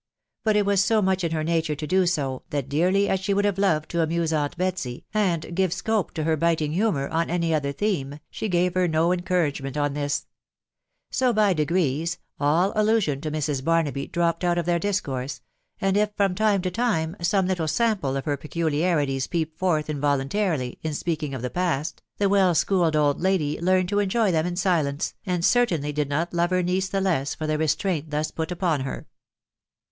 [0.43, 3.57] But itavaa so much in her nature to do so, that dearly as she wxmldlesie
[3.59, 7.53] loved to amuse aunt Betsy, and give scope to her fasting Jm mour on any
[7.53, 10.25] other theme, she gave her no encouragement en this;
[11.11, 13.61] so, by degrees, all allusion to Mrs.
[13.61, 15.41] Batnaby dropped out of their discourse;
[15.79, 17.59] and if, from time to time, aome lit
[18.01, 20.95] pie of her peculiarities peeped forth involuntarily in
[21.35, 25.45] of the past, the well schooled old lady learned to enjoy them in silence, and
[25.45, 29.05] certainly did not lore her niece the leas for the restraint thus put upon her.